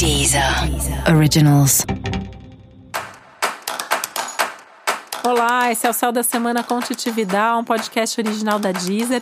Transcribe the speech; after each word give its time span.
Deezer 0.00 0.42
Originals. 1.14 1.84
Olá, 5.22 5.70
esse 5.70 5.86
é 5.86 5.90
o 5.90 5.92
Céu 5.92 6.10
da 6.10 6.22
Semana 6.22 6.62
com 6.64 6.80
Titividade, 6.80 7.60
um 7.60 7.64
podcast 7.64 8.18
original 8.18 8.58
da 8.58 8.72
Deezer. 8.72 9.20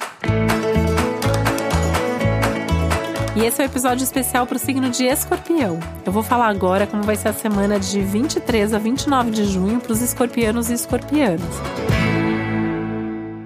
E 3.35 3.45
esse 3.45 3.61
é 3.61 3.64
o 3.64 3.67
um 3.67 3.71
episódio 3.72 4.04
especial 4.04 4.46
para 4.46 4.54
o 4.54 4.61
signo 4.61 4.88
de 4.88 5.04
Escorpião. 5.04 5.80
Eu 6.06 6.12
vou 6.12 6.22
falar 6.22 6.46
agora 6.46 6.86
como 6.86 7.02
vai 7.02 7.16
ser 7.16 7.30
a 7.30 7.32
semana 7.32 7.80
de 7.80 8.00
23 8.00 8.72
a 8.72 8.79
29 8.79 9.32
de 9.32 9.46
junho 9.46 9.80
para 9.80 9.90
os 9.90 10.00
escorpianos 10.00 10.70
e 10.70 10.74
escorpianas. 10.74 11.88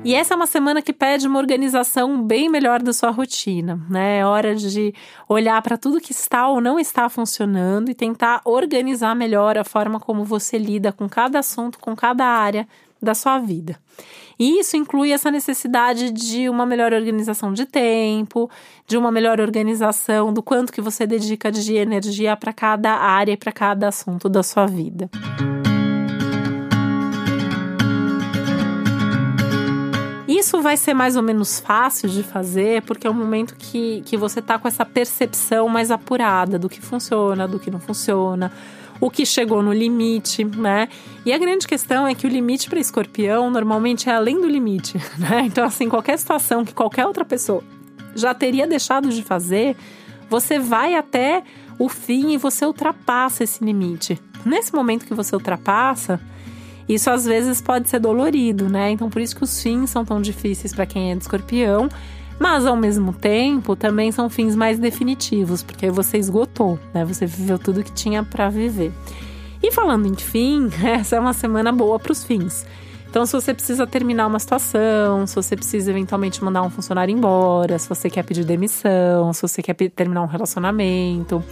E 0.04 0.16
essa 0.16 0.34
é 0.34 0.36
uma 0.36 0.48
semana 0.48 0.82
que 0.82 0.92
pede 0.92 1.28
uma 1.28 1.38
organização 1.38 2.20
bem 2.20 2.48
melhor 2.48 2.82
da 2.82 2.92
sua 2.92 3.10
rotina, 3.10 3.80
né? 3.88 4.18
É 4.18 4.26
hora 4.26 4.52
de 4.56 4.92
olhar 5.28 5.62
para 5.62 5.78
tudo 5.78 6.00
que 6.00 6.10
está 6.10 6.48
ou 6.48 6.60
não 6.60 6.76
está 6.76 7.08
funcionando 7.08 7.88
e 7.88 7.94
tentar 7.94 8.40
organizar 8.44 9.14
melhor 9.14 9.56
a 9.56 9.62
forma 9.62 10.00
como 10.00 10.24
você 10.24 10.58
lida 10.58 10.90
com 10.90 11.08
cada 11.08 11.38
assunto, 11.38 11.78
com 11.78 11.94
cada 11.94 12.24
área 12.24 12.66
da 13.00 13.14
sua 13.14 13.38
vida. 13.38 13.78
E 14.36 14.58
isso 14.58 14.76
inclui 14.76 15.12
essa 15.12 15.30
necessidade 15.30 16.10
de 16.10 16.48
uma 16.48 16.66
melhor 16.66 16.92
organização 16.92 17.52
de 17.52 17.64
tempo, 17.64 18.50
de 18.88 18.96
uma 18.96 19.12
melhor 19.12 19.40
organização 19.40 20.32
do 20.32 20.42
quanto 20.42 20.72
que 20.72 20.80
você 20.80 21.06
dedica 21.06 21.52
de 21.52 21.76
energia 21.76 22.36
para 22.36 22.52
cada 22.52 22.90
área 22.90 23.32
e 23.32 23.36
para 23.36 23.52
cada 23.52 23.86
assunto 23.86 24.28
da 24.28 24.42
sua 24.42 24.66
vida. 24.66 25.08
Isso 30.42 30.60
vai 30.60 30.76
ser 30.76 30.92
mais 30.92 31.14
ou 31.14 31.22
menos 31.22 31.60
fácil 31.60 32.08
de 32.08 32.24
fazer, 32.24 32.82
porque 32.82 33.06
é 33.06 33.10
um 33.10 33.14
momento 33.14 33.54
que, 33.56 34.02
que 34.04 34.16
você 34.16 34.40
está 34.40 34.58
com 34.58 34.66
essa 34.66 34.84
percepção 34.84 35.68
mais 35.68 35.88
apurada 35.88 36.58
do 36.58 36.68
que 36.68 36.80
funciona, 36.80 37.46
do 37.46 37.60
que 37.60 37.70
não 37.70 37.78
funciona, 37.78 38.50
o 39.00 39.08
que 39.08 39.24
chegou 39.24 39.62
no 39.62 39.72
limite, 39.72 40.42
né? 40.42 40.88
E 41.24 41.32
a 41.32 41.38
grande 41.38 41.64
questão 41.64 42.08
é 42.08 42.14
que 42.16 42.26
o 42.26 42.28
limite 42.28 42.68
para 42.68 42.80
escorpião 42.80 43.52
normalmente 43.52 44.10
é 44.10 44.14
além 44.14 44.40
do 44.40 44.48
limite, 44.48 44.98
né? 45.16 45.44
Então, 45.46 45.64
assim, 45.64 45.88
qualquer 45.88 46.18
situação 46.18 46.64
que 46.64 46.74
qualquer 46.74 47.06
outra 47.06 47.24
pessoa 47.24 47.62
já 48.12 48.34
teria 48.34 48.66
deixado 48.66 49.10
de 49.10 49.22
fazer, 49.22 49.76
você 50.28 50.58
vai 50.58 50.96
até 50.96 51.44
o 51.78 51.88
fim 51.88 52.32
e 52.32 52.36
você 52.36 52.66
ultrapassa 52.66 53.44
esse 53.44 53.64
limite. 53.64 54.20
Nesse 54.44 54.74
momento 54.74 55.06
que 55.06 55.14
você 55.14 55.36
ultrapassa, 55.36 56.20
isso 56.94 57.10
às 57.10 57.24
vezes 57.24 57.60
pode 57.60 57.88
ser 57.88 57.98
dolorido, 57.98 58.68
né? 58.68 58.90
Então 58.90 59.08
por 59.08 59.20
isso 59.20 59.36
que 59.36 59.44
os 59.44 59.62
fins 59.62 59.90
são 59.90 60.04
tão 60.04 60.20
difíceis 60.20 60.74
para 60.74 60.86
quem 60.86 61.12
é 61.12 61.14
de 61.14 61.22
escorpião, 61.22 61.88
mas 62.38 62.66
ao 62.66 62.76
mesmo 62.76 63.12
tempo 63.12 63.76
também 63.76 64.10
são 64.10 64.28
fins 64.28 64.56
mais 64.56 64.78
definitivos, 64.78 65.62
porque 65.62 65.90
você 65.90 66.18
esgotou, 66.18 66.78
né? 66.92 67.04
Você 67.04 67.26
viveu 67.26 67.58
tudo 67.58 67.82
que 67.82 67.92
tinha 67.92 68.22
para 68.22 68.48
viver. 68.48 68.92
E 69.62 69.70
falando 69.70 70.06
em 70.06 70.14
fim, 70.14 70.68
essa 70.82 71.16
é 71.16 71.20
uma 71.20 71.32
semana 71.32 71.70
boa 71.72 71.98
para 71.98 72.12
os 72.12 72.24
fins. 72.24 72.66
Então, 73.12 73.26
se 73.26 73.34
você 73.34 73.52
precisa 73.52 73.86
terminar 73.86 74.26
uma 74.26 74.38
situação, 74.38 75.26
se 75.26 75.34
você 75.34 75.54
precisa 75.54 75.90
eventualmente 75.90 76.42
mandar 76.42 76.62
um 76.62 76.70
funcionário 76.70 77.14
embora, 77.14 77.78
se 77.78 77.86
você 77.86 78.08
quer 78.08 78.22
pedir 78.24 78.42
demissão, 78.42 79.34
se 79.34 79.42
você 79.42 79.62
quer 79.62 79.74
terminar 79.74 80.22
um 80.22 80.26
relacionamento, 80.26 81.44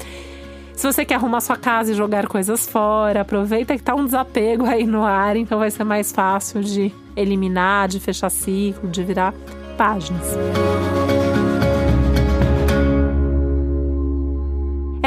se 0.80 0.86
você 0.86 1.04
quer 1.04 1.16
arrumar 1.16 1.42
sua 1.42 1.58
casa 1.58 1.92
e 1.92 1.94
jogar 1.94 2.26
coisas 2.26 2.66
fora, 2.66 3.20
aproveita 3.20 3.76
que 3.76 3.82
tá 3.82 3.94
um 3.94 4.06
desapego 4.06 4.64
aí 4.64 4.86
no 4.86 5.04
ar, 5.04 5.36
então 5.36 5.58
vai 5.58 5.70
ser 5.70 5.84
mais 5.84 6.10
fácil 6.10 6.62
de 6.62 6.90
eliminar, 7.14 7.86
de 7.86 8.00
fechar 8.00 8.30
ciclo, 8.30 8.88
de 8.88 9.04
virar 9.04 9.34
páginas. 9.76 10.24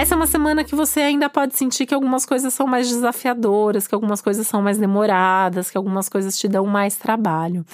Essa 0.04 0.16
é 0.16 0.18
uma 0.18 0.28
semana 0.28 0.66
que 0.66 0.76
você 0.76 1.00
ainda 1.00 1.30
pode 1.30 1.56
sentir 1.56 1.86
que 1.86 1.94
algumas 1.94 2.26
coisas 2.26 2.54
são 2.54 2.68
mais 2.68 2.90
desafiadoras, 2.90 3.88
que 3.88 3.96
algumas 3.96 4.20
coisas 4.20 4.46
são 4.46 4.62
mais 4.62 4.78
demoradas, 4.78 5.72
que 5.72 5.78
algumas 5.78 6.10
coisas 6.10 6.38
te 6.38 6.46
dão 6.46 6.66
mais 6.66 6.98
trabalho. 6.98 7.66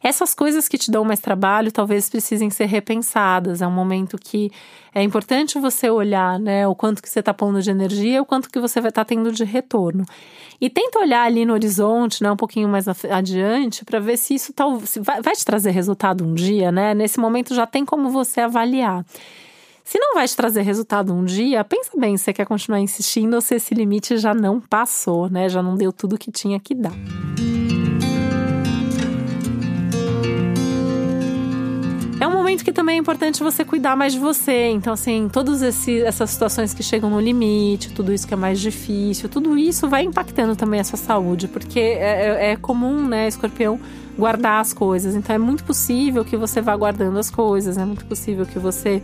Essas 0.00 0.32
coisas 0.32 0.68
que 0.68 0.78
te 0.78 0.92
dão 0.92 1.04
mais 1.04 1.18
trabalho 1.18 1.72
talvez 1.72 2.08
precisem 2.08 2.50
ser 2.50 2.66
repensadas. 2.66 3.60
É 3.60 3.66
um 3.66 3.72
momento 3.72 4.16
que 4.16 4.48
é 4.94 5.02
importante 5.02 5.58
você 5.58 5.90
olhar, 5.90 6.38
né, 6.38 6.68
o 6.68 6.74
quanto 6.76 7.02
que 7.02 7.08
você 7.08 7.18
está 7.18 7.34
pondo 7.34 7.60
de 7.60 7.72
energia, 7.72 8.22
o 8.22 8.24
quanto 8.24 8.48
que 8.48 8.60
você 8.60 8.80
vai 8.80 8.90
estar 8.90 9.04
tá 9.04 9.08
tendo 9.08 9.32
de 9.32 9.42
retorno. 9.42 10.04
E 10.60 10.70
tenta 10.70 11.00
olhar 11.00 11.24
ali 11.24 11.44
no 11.44 11.52
horizonte, 11.52 12.22
né, 12.22 12.30
um 12.30 12.36
pouquinho 12.36 12.68
mais 12.68 12.86
adiante, 13.10 13.84
para 13.84 13.98
ver 13.98 14.18
se 14.18 14.36
isso 14.36 14.52
tá, 14.52 14.66
se 14.84 15.00
vai, 15.00 15.20
vai 15.20 15.34
te 15.34 15.44
trazer 15.44 15.72
resultado 15.72 16.24
um 16.24 16.32
dia, 16.32 16.70
né? 16.70 16.94
Nesse 16.94 17.18
momento 17.18 17.56
já 17.56 17.66
tem 17.66 17.84
como 17.84 18.08
você 18.08 18.40
avaliar. 18.40 19.04
Se 19.84 19.98
não 19.98 20.14
vai 20.14 20.26
te 20.26 20.36
trazer 20.36 20.62
resultado 20.62 21.12
um 21.12 21.24
dia, 21.24 21.64
pensa 21.64 21.90
bem 21.98 22.16
se 22.16 22.24
você 22.24 22.32
quer 22.32 22.46
continuar 22.46 22.80
insistindo 22.80 23.34
ou 23.34 23.40
se 23.40 23.56
esse 23.56 23.74
limite 23.74 24.16
já 24.16 24.32
não 24.32 24.60
passou, 24.60 25.28
né? 25.28 25.48
Já 25.48 25.62
não 25.62 25.74
deu 25.74 25.92
tudo 25.92 26.16
que 26.16 26.30
tinha 26.30 26.58
que 26.60 26.74
dar. 26.74 26.92
É 32.20 32.26
um 32.28 32.30
momento 32.30 32.62
que 32.62 32.72
também 32.72 32.94
é 32.94 32.98
importante 33.00 33.42
você 33.42 33.64
cuidar 33.64 33.96
mais 33.96 34.12
de 34.12 34.20
você. 34.20 34.68
Então, 34.68 34.92
assim, 34.92 35.28
todas 35.28 35.60
essas 35.60 36.30
situações 36.30 36.72
que 36.72 36.80
chegam 36.80 37.10
no 37.10 37.18
limite, 37.18 37.92
tudo 37.92 38.12
isso 38.12 38.28
que 38.28 38.34
é 38.34 38.36
mais 38.36 38.60
difícil, 38.60 39.28
tudo 39.28 39.58
isso 39.58 39.88
vai 39.88 40.04
impactando 40.04 40.54
também 40.54 40.78
a 40.78 40.84
sua 40.84 40.96
saúde, 40.96 41.48
porque 41.48 41.80
é, 41.80 42.50
é, 42.50 42.52
é 42.52 42.56
comum, 42.56 43.08
né, 43.08 43.26
escorpião, 43.26 43.80
guardar 44.16 44.60
as 44.60 44.72
coisas. 44.72 45.16
Então, 45.16 45.34
é 45.34 45.38
muito 45.38 45.64
possível 45.64 46.24
que 46.24 46.36
você 46.36 46.60
vá 46.60 46.76
guardando 46.76 47.18
as 47.18 47.28
coisas, 47.28 47.76
é 47.76 47.84
muito 47.84 48.06
possível 48.06 48.46
que 48.46 48.60
você 48.60 49.02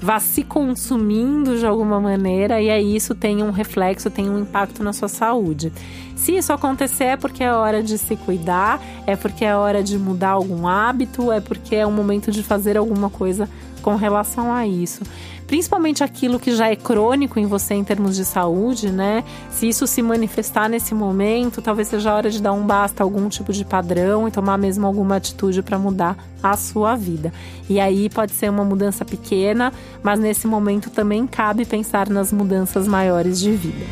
vá 0.00 0.18
se 0.18 0.42
consumindo 0.42 1.58
de 1.58 1.66
alguma 1.66 2.00
maneira 2.00 2.60
e 2.60 2.70
aí 2.70 2.96
isso 2.96 3.14
tem 3.14 3.42
um 3.42 3.50
reflexo, 3.50 4.10
tem 4.10 4.30
um 4.30 4.38
impacto 4.38 4.82
na 4.82 4.92
sua 4.92 5.08
saúde. 5.08 5.72
Se 6.16 6.36
isso 6.36 6.52
acontecer 6.52 7.04
é 7.04 7.16
porque 7.16 7.44
é 7.44 7.52
hora 7.52 7.82
de 7.82 7.96
se 7.98 8.16
cuidar, 8.16 8.80
é 9.06 9.14
porque 9.16 9.44
é 9.44 9.54
hora 9.54 9.82
de 9.82 9.98
mudar 9.98 10.30
algum 10.30 10.66
hábito, 10.66 11.30
é 11.30 11.40
porque 11.40 11.76
é 11.76 11.86
o 11.86 11.90
momento 11.90 12.30
de 12.30 12.42
fazer 12.42 12.76
alguma 12.76 13.10
coisa 13.10 13.48
com 13.80 13.96
relação 13.96 14.52
a 14.52 14.66
isso 14.66 15.02
principalmente 15.50 16.04
aquilo 16.04 16.38
que 16.38 16.54
já 16.54 16.68
é 16.68 16.76
crônico 16.76 17.40
em 17.40 17.44
você 17.44 17.74
em 17.74 17.82
termos 17.82 18.14
de 18.14 18.24
saúde, 18.24 18.88
né? 18.88 19.24
Se 19.50 19.68
isso 19.68 19.84
se 19.84 20.00
manifestar 20.00 20.68
nesse 20.68 20.94
momento, 20.94 21.60
talvez 21.60 21.88
seja 21.88 22.12
a 22.12 22.14
hora 22.14 22.30
de 22.30 22.40
dar 22.40 22.52
um 22.52 22.64
basta 22.64 23.02
a 23.02 23.04
algum 23.04 23.28
tipo 23.28 23.52
de 23.52 23.64
padrão 23.64 24.28
e 24.28 24.30
tomar 24.30 24.56
mesmo 24.56 24.86
alguma 24.86 25.16
atitude 25.16 25.60
para 25.60 25.76
mudar 25.76 26.16
a 26.40 26.56
sua 26.56 26.94
vida. 26.94 27.32
E 27.68 27.80
aí 27.80 28.08
pode 28.08 28.30
ser 28.30 28.48
uma 28.48 28.64
mudança 28.64 29.04
pequena, 29.04 29.72
mas 30.04 30.20
nesse 30.20 30.46
momento 30.46 30.88
também 30.88 31.26
cabe 31.26 31.64
pensar 31.64 32.08
nas 32.08 32.32
mudanças 32.32 32.86
maiores 32.86 33.40
de 33.40 33.50
vida. 33.50 33.84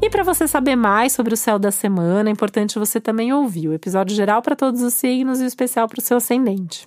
E 0.00 0.08
para 0.08 0.22
você 0.22 0.48
saber 0.48 0.74
mais 0.74 1.12
sobre 1.12 1.34
o 1.34 1.36
céu 1.36 1.58
da 1.58 1.70
semana, 1.70 2.30
é 2.30 2.32
importante 2.32 2.78
você 2.78 2.98
também 2.98 3.30
ouvir 3.30 3.68
o 3.68 3.74
episódio 3.74 4.16
geral 4.16 4.40
para 4.40 4.56
todos 4.56 4.80
os 4.80 4.94
signos 4.94 5.38
e 5.38 5.44
o 5.44 5.46
especial 5.46 5.86
para 5.86 5.98
o 5.98 6.02
seu 6.02 6.16
ascendente. 6.16 6.86